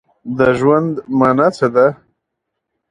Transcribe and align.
د 0.37 0.39
ژوند 0.59 0.91
مانا 1.19 1.47
څه 1.57 1.67
ده؟ 1.75 1.87